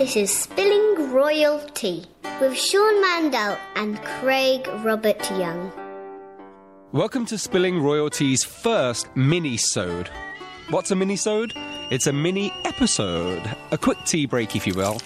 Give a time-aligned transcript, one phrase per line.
[0.00, 2.06] This is Spilling Royalty
[2.40, 5.70] with Sean Mandel and Craig Robert Young.
[6.90, 10.08] Welcome to Spilling Royalty's first mini-sode.
[10.70, 11.52] What's a mini-sode?
[11.90, 13.42] It's a mini episode,
[13.72, 15.02] a quick tea break, if you will.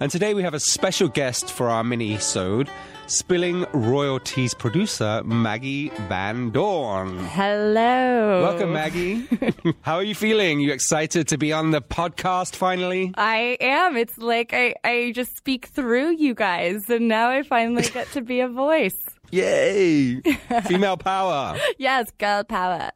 [0.00, 2.70] And today we have a special guest for our mini-sode,
[3.06, 7.18] Spilling Royalties producer Maggi Van Dorn.
[7.18, 8.42] Hello.
[8.42, 9.74] Welcome, Maggi.
[9.82, 10.60] How are you feeling?
[10.60, 13.12] You excited to be on the podcast finally?
[13.16, 13.96] I am.
[13.96, 18.22] It's like I, I just speak through you guys, and now I finally get to
[18.22, 18.96] be a voice.
[19.32, 20.20] Yay!
[20.66, 21.58] Female power.
[21.78, 22.90] Yes, girl power.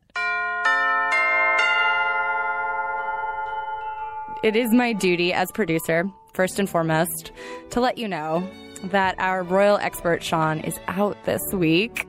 [4.43, 7.33] It is my duty as producer, first and foremost,
[7.71, 8.47] to let you know
[8.85, 12.07] that our royal expert Sean is out this week.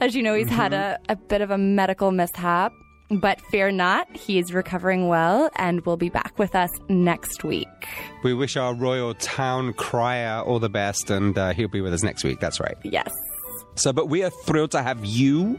[0.00, 2.72] As you know, he's had a, a bit of a medical mishap,
[3.10, 7.68] but fear not, he's recovering well and will be back with us next week.
[8.24, 12.02] We wish our royal town crier all the best, and uh, he'll be with us
[12.02, 12.40] next week.
[12.40, 12.76] That's right.
[12.84, 13.10] Yes.
[13.76, 15.58] So, but we are thrilled to have you.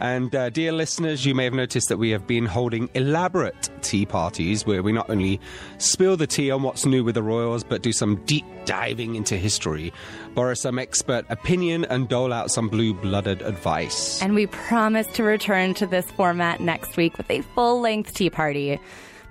[0.00, 4.04] And, uh, dear listeners, you may have noticed that we have been holding elaborate tea
[4.04, 5.40] parties where we not only
[5.78, 9.36] spill the tea on what's new with the royals, but do some deep diving into
[9.36, 9.92] history,
[10.34, 14.20] borrow some expert opinion, and dole out some blue blooded advice.
[14.20, 18.28] And we promise to return to this format next week with a full length tea
[18.28, 18.78] party.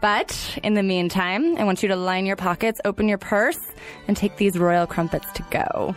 [0.02, 3.59] But in the meantime, I want you to line your pockets, open your purse,
[4.08, 5.95] and take these royal crumpets to go.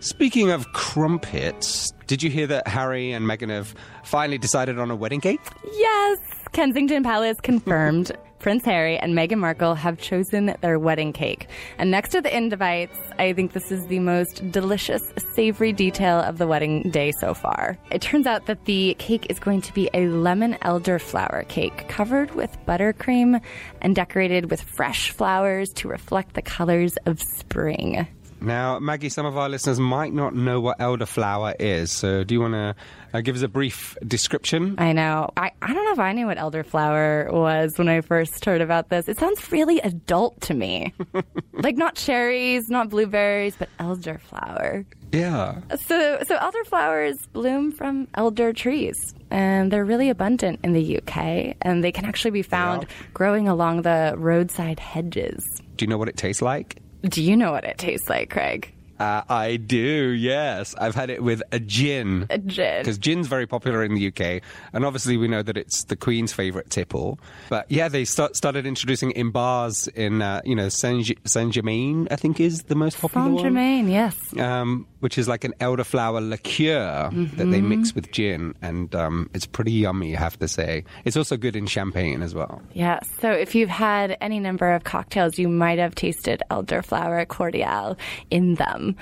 [0.00, 3.72] Speaking of crumpets, did you hear that Harry and Meghan have
[4.02, 5.38] finally decided on a wedding cake?
[5.74, 6.18] Yes!
[6.50, 8.10] Kensington Palace confirmed
[8.40, 11.46] Prince Harry and Meghan Markle have chosen their wedding cake.
[11.78, 15.00] And next to the invites, I think this is the most delicious,
[15.36, 17.78] savory detail of the wedding day so far.
[17.92, 22.34] It turns out that the cake is going to be a lemon elderflower cake covered
[22.34, 23.40] with buttercream
[23.82, 28.08] and decorated with fresh flowers to reflect the colors of spring.
[28.40, 32.40] Now, Maggi, some of our listeners might not know what elderflower is, so do you
[32.40, 32.74] want to
[33.12, 34.76] uh, give us a brief description?
[34.78, 35.30] I know.
[35.36, 38.88] I, I don't know if I knew what elderflower was when I first heard about
[38.88, 39.08] this.
[39.08, 40.94] It sounds really adult to me.
[41.52, 44.86] like not cherries, not blueberries, but elderflower.
[45.12, 45.60] Yeah.
[45.86, 49.14] So so elderflowers bloom from elder trees.
[49.30, 53.82] And they're really abundant in the UK, and they can actually be found growing along
[53.82, 55.44] the roadside hedges.
[55.76, 56.82] Do you know what it tastes like?
[57.02, 58.72] Do you know what it tastes like, Craig?
[59.00, 60.74] Uh, I do, yes.
[60.74, 62.26] I've had it with a gin.
[62.28, 62.82] A gin.
[62.82, 64.42] Because gin's very popular in the UK,
[64.74, 67.18] and obviously we know that it's the Queen's favourite tipple.
[67.48, 71.54] But yeah, they start, started introducing it in bars in, uh, you know, Saint Saint
[71.54, 72.08] Germain.
[72.10, 73.44] I think is the most popular Saint one.
[73.44, 74.36] Germain, yes.
[74.36, 79.46] Um, which is like an elderflower liqueur that they mix with gin, and um, it's
[79.46, 80.84] pretty yummy, I have to say.
[81.04, 82.62] It's also good in champagne as well.
[82.72, 83.00] Yeah.
[83.20, 87.96] So if you've had any number of cocktails, you might have tasted elderflower cordial
[88.30, 88.96] in them.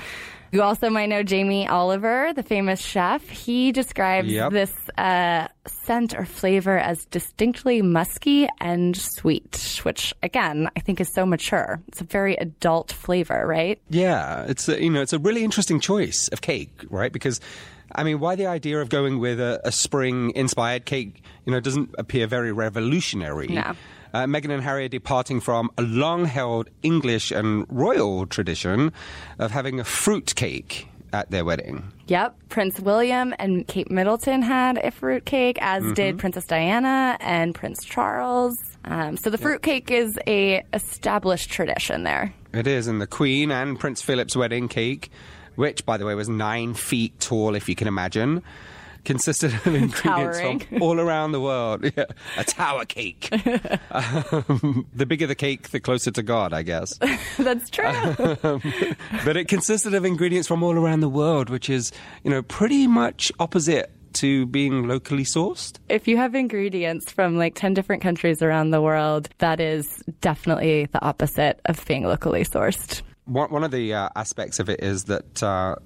[0.50, 3.26] You also might know Jamie Oliver, the famous chef.
[3.28, 4.52] He describes Yep.
[4.52, 11.12] this uh, scent or flavor as distinctly musky and sweet, which again I think is
[11.12, 11.80] so mature.
[11.88, 13.78] It's a very adult flavor, right?
[13.90, 17.12] Yeah, it's a, you know it's a really interesting choice of cake, right?
[17.12, 17.40] Because
[17.94, 21.22] I mean, why the idea of going with a, a spring-inspired cake?
[21.46, 23.48] You know, doesn't appear very revolutionary.
[23.48, 23.74] No.
[24.14, 28.92] Uh, Meghan and Harry are departing from a long-held English and royal tradition
[29.38, 31.90] of having a fruit cake at their wedding.
[32.08, 32.36] Yep.
[32.48, 38.58] Prince William and Kate Middleton had a fruitcake, as did Princess Diana and Prince Charles.
[38.84, 42.34] Um, so the fruitcake is a established tradition there.
[42.52, 45.10] It is, and the Queen and Prince Philip's wedding cake,
[45.56, 48.42] which, by the way, was nine feet tall, if you can imagine,
[49.08, 50.60] consisted of ingredients Towering.
[50.60, 51.84] from all around the world.
[51.96, 52.04] Yeah,
[52.36, 53.30] a tower cake.
[53.90, 56.98] um, the bigger the cake, the closer to God, I guess.
[57.38, 57.90] That's true.
[59.24, 61.90] but it consisted of ingredients from all around the world, which is,
[62.22, 65.78] you know, pretty much opposite to being locally sourced.
[65.88, 70.86] if you have ingredients from like 10 different countries around the world, that is definitely
[70.92, 73.02] the opposite of being locally sourced.
[73.24, 75.76] One, one of the uh, aspects of it is that uh,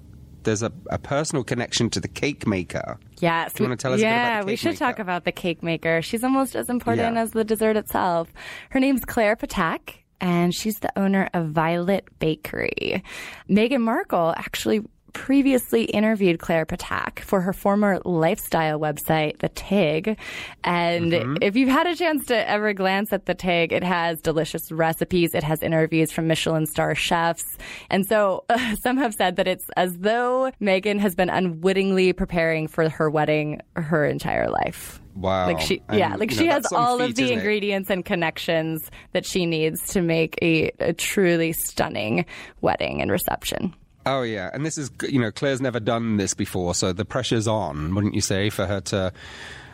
[0.43, 2.97] there's a, a personal connection to the cake maker.
[3.19, 3.53] Yes.
[3.53, 4.79] Do you want to tell us a bit yeah, about the we should maker?
[4.79, 6.01] talk about the cake maker.
[6.01, 7.21] She's almost as important Yeah.
[7.21, 8.31] as the dessert itself.
[8.69, 13.03] Her name's Claire Ptak, and she's the owner of Violet Bakery.
[13.49, 14.81] Meghan Markle actually
[15.13, 20.17] previously interviewed Claire Ptak for her former lifestyle website, The Tig.
[20.63, 21.35] And Mm-hmm.
[21.41, 25.33] if you've had a chance to ever glance at The Tig, it has delicious recipes.
[25.35, 27.57] It has interviews from Michelin star chefs.
[27.89, 28.43] And so
[28.81, 33.61] some have said that it's as though Meghan has been unwittingly preparing for her wedding
[33.75, 34.99] her entire life.
[35.15, 35.45] Wow.
[35.45, 37.39] Like she, And, yeah, like she know, has all of the isn't it?
[37.39, 42.25] ingredients and connections that she needs to make a, a truly stunning
[42.61, 43.75] wedding and reception.
[44.05, 47.47] Oh yeah, and this is you know Claire's never done this before, so the pressure's
[47.47, 49.13] on, wouldn't you say, for her to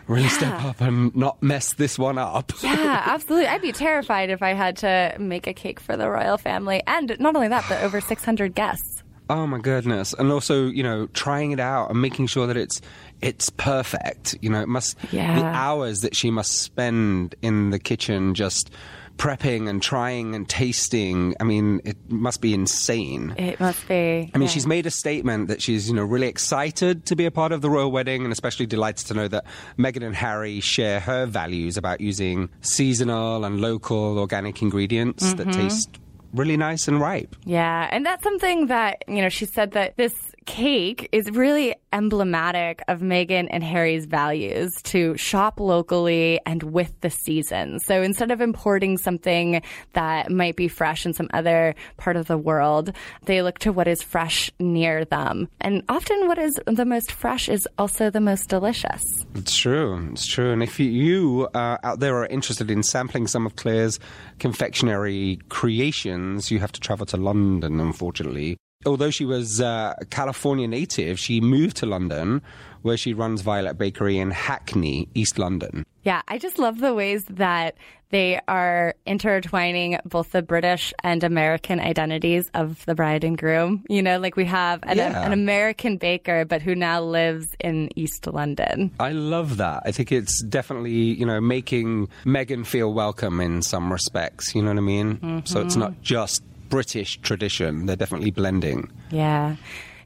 [0.07, 2.51] really step up and not mess this one up?
[2.63, 3.47] Yeah, absolutely.
[3.47, 7.15] I'd be terrified if I had to make a cake for the royal family, and
[7.19, 9.03] not only that, but over 600 guests.
[9.31, 10.13] Oh my goodness!
[10.17, 12.81] And also, you know, trying it out and making sure that it's
[13.21, 14.35] it's perfect.
[14.41, 15.35] You know, it must Yeah.
[15.39, 18.71] the hours that she must spend in the kitchen just
[19.19, 21.35] prepping and trying and tasting.
[21.39, 23.35] I mean, it must be insane.
[23.37, 24.31] It must be.
[24.33, 24.53] I mean, yeah.
[24.53, 27.61] she's made a statement that she's, you know, really excited to be a part of
[27.61, 29.45] the royal wedding, and especially delighted to know that
[29.77, 35.61] Meghan and Harry share her values about using seasonal and local organic ingredients that Mm-hmm.
[35.61, 35.99] taste
[36.33, 37.35] really nice and ripe.
[37.43, 40.13] Yeah, and that's something that, you know, she said that this
[40.45, 47.09] cake is really emblematic of Meghan and Harry's values to shop locally and with the
[47.09, 47.79] season.
[47.79, 49.61] So instead of importing something
[49.93, 52.91] that might be fresh in some other part of the world,
[53.25, 55.49] they look to what is fresh near them.
[55.61, 59.03] And often what is the most fresh is also the most delicious.
[59.35, 60.09] It's true.
[60.11, 60.51] It's true.
[60.51, 63.99] And if you, uh, out there are interested in sampling some of Claire's
[64.39, 68.57] confectionery creations, you have to travel to London, unfortunately.
[68.85, 72.41] Although she was uh, a California native, she moved to London,
[72.81, 75.85] where she runs Violet Bakery in Hackney, East London.
[76.03, 77.75] Yeah, I just love the ways that
[78.11, 83.83] they are intertwining both the British and American identities of the bride and groom.
[83.89, 85.25] You know, like we have an, Yeah.
[85.25, 88.91] an American baker, but who now lives in East London.
[88.97, 89.83] I love that.
[89.85, 94.55] I think it's definitely, you know, making Meghan feel welcome in some respects.
[94.55, 95.41] You know what I mean?
[95.45, 97.85] So it's not just British tradition.
[97.85, 98.91] They're definitely blending.
[99.11, 99.55] Yeah.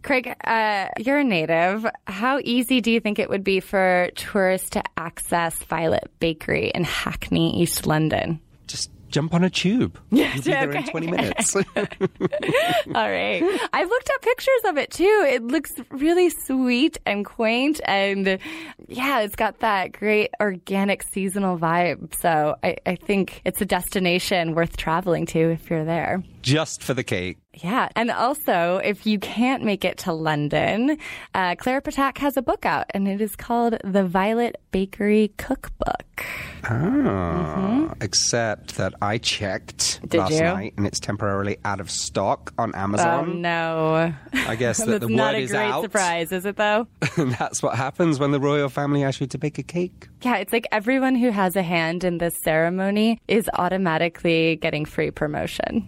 [0.03, 1.85] Craig, uh, you're a native.
[2.07, 6.83] How easy do you think it would be for tourists to access Violet Bakery in
[6.83, 8.41] Hackney, East London?
[8.67, 9.97] Just jump on a tube.
[10.11, 11.55] You'll be there in 20 minutes.
[11.55, 11.63] All
[12.93, 13.59] right.
[13.71, 15.25] I've looked up pictures of it too.
[15.29, 17.79] It looks really sweet and quaint.
[17.85, 18.39] And
[18.87, 22.13] yeah, it's got that great organic seasonal vibe.
[22.15, 26.23] So I, I think it's a destination worth traveling to if you're there.
[26.43, 27.37] Just for the cake.
[27.55, 27.89] Yeah.
[27.95, 30.97] And also, if you can't make it to London,
[31.35, 36.25] uh, Claire Ptak has a book out and it is called The Violet Bakery Cookbook.
[36.65, 40.41] Ah, except that I checked Did last you?
[40.41, 43.29] night and it's temporarily out of stock on Amazon.
[43.29, 44.13] Oh, no.
[44.47, 45.83] I guess that That's the not word a is great out.
[45.83, 46.87] surprise, is it though?
[47.17, 50.07] that's what happens when the royal family asks you to bake a cake.
[50.23, 55.11] Yeah, it's like everyone who has a hand in this ceremony is automatically getting free
[55.11, 55.87] promotion.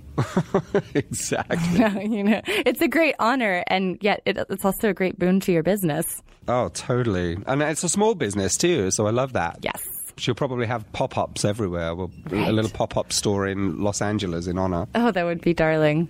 [0.94, 2.06] exactly.
[2.09, 5.51] you know, it's a great honor, and yet it, it's also a great boon to
[5.51, 6.06] your business.
[6.47, 7.38] Oh, totally.
[7.47, 9.59] And it's a small business too, so I love that.
[9.62, 9.81] Yes.
[10.18, 11.94] She'll probably have pop ups everywhere.
[11.95, 12.47] Well, Right.
[12.47, 14.88] A little pop up store in Los Angeles in honor.
[14.95, 16.10] Oh, that would be darling.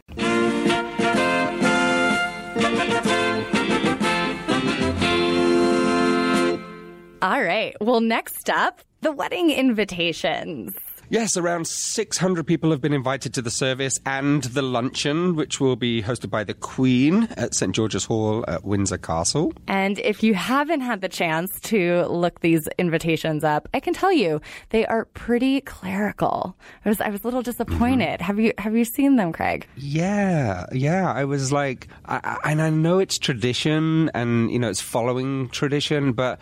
[7.22, 7.76] All right.
[7.82, 10.76] Well, next up, the wedding invitations.
[11.10, 15.76] Yes, around 600 people have been invited to the service and the luncheon, which will
[15.76, 19.54] be hosted by the Queen at St George's Hall at Windsor Castle.
[19.68, 24.12] And if you haven't had the chance to look these invitations up, I can tell
[24.12, 26.58] you they are pretty clerical.
[26.84, 27.52] I was I was a little mm-hmm.
[27.52, 28.22] disappointed.
[28.22, 29.68] Have you have you seen them, Craig?
[29.76, 31.12] Yeah, yeah.
[31.12, 35.50] I was like, I, I, and I know it's tradition and, you know, it's following
[35.50, 36.40] tradition, but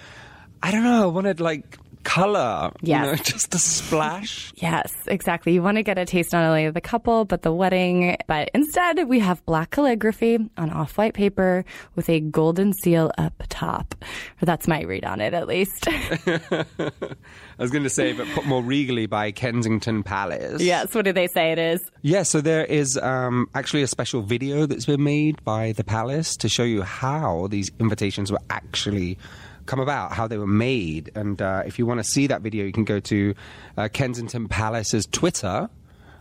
[0.62, 1.04] I don't know.
[1.04, 3.06] I wanted like color, Yes.
[3.06, 4.52] you know, just a splash.
[4.56, 5.54] Yes, exactly.
[5.54, 8.18] You want to get a taste not only of the couple, but the wedding.
[8.28, 13.44] But instead, we have black calligraphy on off white paper with a golden seal up
[13.50, 13.96] top.
[14.42, 15.88] Or that's my read on it, at least.
[15.88, 20.62] I was going to say, but put more regally by Kensington Palace.
[20.62, 21.82] yes, what do they say it is?
[22.02, 26.36] Yeah, so there is um, actually a special video that's been made by the palace
[26.38, 29.18] to show you how these invitations were actually
[29.66, 31.12] come about, how they were made.
[31.16, 33.34] And uh, if you want to see that video, you can go to
[33.78, 35.70] uh, Kensington Palace's Twitter.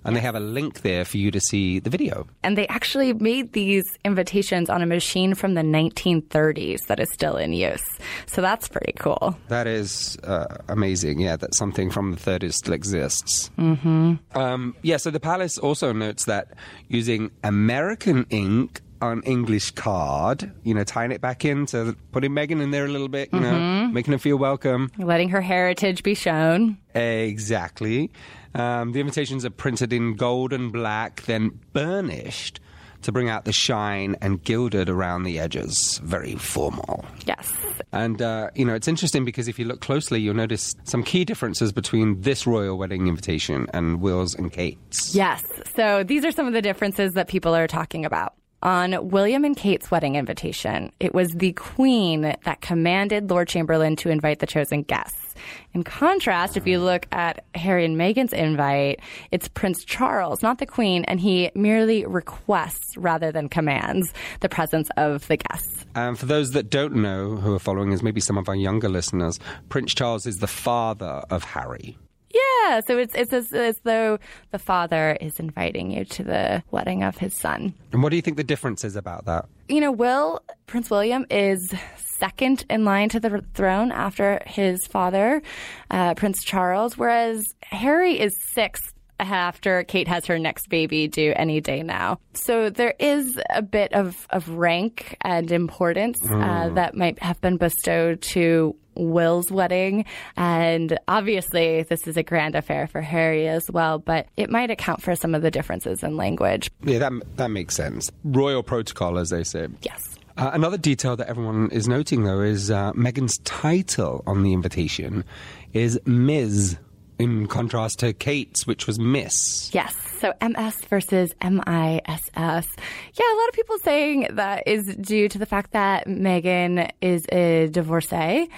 [0.04, 2.26] And they have a link there for you to see the video.
[2.42, 7.36] And they actually made these invitations on a machine from the 1930s that is still
[7.36, 7.84] in use.
[8.26, 9.38] So that's pretty cool.
[9.46, 11.20] That is uh, amazing.
[11.20, 13.52] Yeah, that something from the 30s still exists.
[13.56, 14.14] Mm-hmm.
[14.36, 16.48] Um, yeah, so the palace also notes that
[16.88, 22.62] using American ink on English card, you know, tying it back in to putting Meghan
[22.62, 24.90] in there a little bit, you know, making her feel welcome.
[24.96, 26.78] Letting her heritage be shown.
[26.94, 28.10] Exactly.
[28.54, 32.60] Um, the invitations are printed in gold and black, then burnished
[33.02, 36.00] to bring out the shine and gilded around the edges.
[36.04, 37.04] Very formal.
[37.26, 37.52] Yes.
[37.90, 41.24] And, uh, you know, it's interesting because if you look closely, you'll notice some key
[41.24, 45.14] differences between this royal wedding invitation and Will's and Kate's.
[45.16, 45.42] Yes.
[45.74, 48.34] So these are some of the differences that people are talking about.
[48.62, 54.08] On William and Kate's wedding invitation, it was the Queen that commanded Lord Chamberlain to
[54.08, 55.34] invite the chosen guests.
[55.74, 56.84] In contrast, if you mm.
[56.84, 59.00] look at Harry and Meghan's invite,
[59.32, 64.90] it's Prince Charles, not the Queen, and he merely requests rather than commands the presence
[64.96, 65.84] of the guests.
[65.96, 68.88] And for those that don't know who are following, as maybe some of our younger
[68.88, 69.40] listeners,
[69.70, 71.98] Prince Charles is the father of Harry.
[72.32, 74.18] Yeah, so it's it's as, as though
[74.50, 77.74] the father is inviting you to the wedding of his son.
[77.92, 79.46] And what do you think the difference is about that?
[79.68, 85.42] You know, Will Prince William is second in line to the throne after his father,
[85.90, 88.94] uh, Prince Charles, whereas Harry is sixth
[89.30, 92.18] after Kate has her next baby due any day now.
[92.34, 97.56] So there is a bit of, of rank and importance uh, that might have been
[97.56, 100.04] bestowed to Will's wedding.
[100.36, 105.02] And obviously, this is a grand affair for Harry as well, but it might account
[105.02, 106.70] for some of the differences in language.
[106.82, 108.10] Yeah, that, that makes sense.
[108.24, 109.68] Royal protocol, as they say.
[109.82, 110.18] Yes.
[110.36, 115.24] Uh, another detail that everyone is noting, though, is uh, Meghan's title on the invitation
[115.72, 116.78] is Ms.,
[117.22, 119.70] in contrast to Kate's, which was Miss.
[119.72, 119.94] Yes.
[120.18, 122.30] So MS versus MISS.
[122.36, 127.24] Yeah, a lot of people saying that is due to the fact that Meghan is
[127.30, 128.48] a divorcee.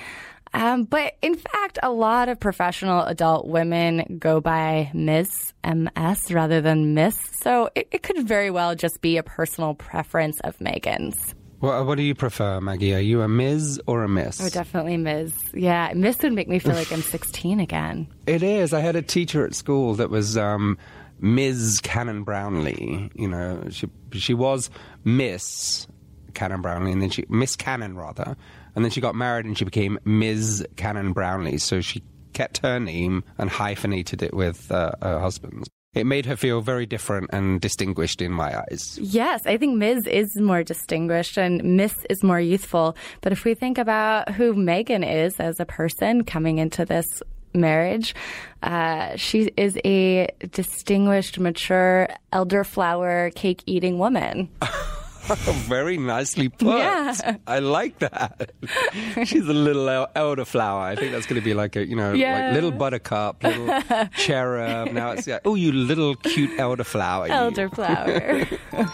[0.52, 5.52] Um, but in fact, a lot of professional adult women go by Ms.
[5.66, 7.18] MS rather than Miss.
[7.40, 11.34] So it, it could very well just be a personal preference of Meghan's.
[11.64, 12.94] What, what do you prefer, Maggi?
[12.94, 13.80] Are you a Ms.
[13.86, 14.38] or a Miss?
[14.38, 15.32] Oh, definitely Ms.
[15.54, 18.06] Yeah, Miss would make me feel like I'm 16 again.
[18.26, 18.74] It is.
[18.74, 20.76] I had a teacher at school that was um,
[21.20, 21.80] Ms.
[21.82, 23.10] Cannon Brownlee.
[23.14, 24.68] You know, she she was
[25.04, 25.86] Miss
[26.34, 28.36] Cannon Brownlee, and then she Miss Cannon rather,
[28.74, 30.66] and then she got married and she became Ms.
[30.76, 31.56] Cannon Brownlee.
[31.56, 32.02] So she
[32.34, 35.70] kept her name and hyphenated it with uh, her husband's.
[35.94, 38.98] It made her feel very different and distinguished in my eyes.
[39.00, 40.06] Yes, I think Ms.
[40.06, 42.96] is more distinguished and Miss is more youthful.
[43.20, 47.22] But if we think about who Meghan is as a person coming into this
[47.54, 48.14] marriage,
[48.62, 54.48] uh, she is a distinguished, mature, elderflower, cake eating woman.
[55.68, 56.78] very nicely put.
[56.78, 57.36] Yeah.
[57.46, 58.52] I like that.
[59.24, 60.80] She's a little el- elderflower.
[60.82, 62.46] I think that's going to be like a, you know, Yeah.
[62.46, 63.80] like little buttercup, little
[64.16, 64.92] cherub.
[64.92, 67.28] Now it's like, oh, you little cute elderflower.
[67.28, 68.90] Elderflower.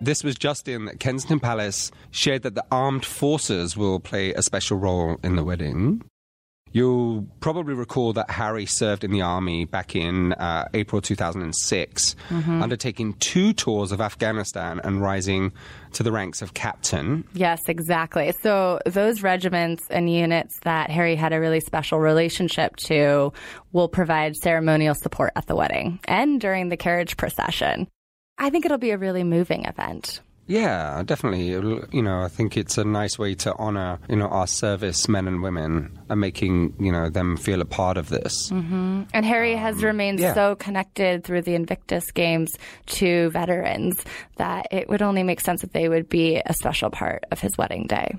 [0.00, 4.76] This was just in Kensington Palace shared that the armed forces will play a special
[4.76, 6.02] role in the wedding.
[6.76, 13.14] You'll probably recall that Harry served in the army back in uh, April 2006, undertaking
[13.14, 15.52] two tours of Afghanistan and rising
[15.92, 17.24] to the ranks of captain.
[17.32, 18.34] Yes, exactly.
[18.42, 23.32] So those regiments and units that Harry had a really special relationship to
[23.72, 27.88] will provide ceremonial support at the wedding and during the carriage procession.
[28.36, 30.20] I think it'll be a really moving event.
[30.46, 31.48] Yeah, definitely.
[31.48, 35.26] You know, I think it's a nice way to honor, you know, our service men
[35.26, 38.50] and women and making, you know, them feel a part of this.
[38.50, 39.02] Mm-hmm.
[39.12, 40.34] And Harry has um, remained yeah.
[40.34, 42.52] so connected through the Invictus Games
[42.86, 44.02] to veterans
[44.36, 47.58] that it would only make sense that they would be a special part of his
[47.58, 48.14] wedding day.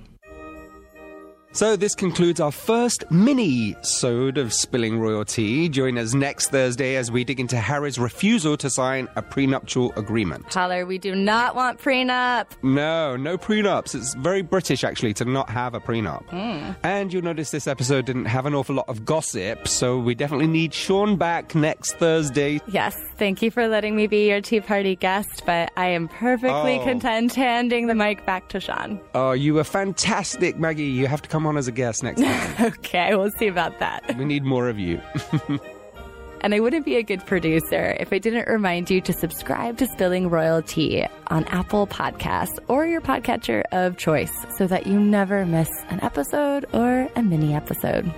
[1.58, 5.68] So this concludes our first mini-sode of Spilling Royalty.
[5.70, 10.48] Join us next Thursday as we dig into Harry's refusal to sign a prenuptial agreement.
[10.52, 12.46] Tyler, we do not want prenup.
[12.62, 13.96] No, no prenups.
[13.96, 16.26] It's very British, actually, to not have a prenup.
[16.30, 16.74] Hmm.
[16.84, 20.46] And you'll notice this episode didn't have an awful lot of gossip, so we definitely
[20.46, 22.62] need Sean back next Thursday.
[22.68, 26.78] Yes, thank you for letting me be your tea party guest, but I am perfectly
[26.78, 26.84] Oh.
[26.84, 29.00] content handing the mic back to Sean.
[29.16, 30.94] Oh, you were fantastic, Maggi.
[30.94, 32.66] You have to come on as a guest next time.
[32.74, 34.16] Okay, we'll see about that.
[34.18, 35.02] we need more of you.
[36.42, 39.88] And I wouldn't be a good producer if I didn't remind you to subscribe to
[39.88, 45.68] Spilling Royalty on Apple Podcasts or your podcatcher of choice so that you never miss
[45.90, 48.14] an episode or a mini episode.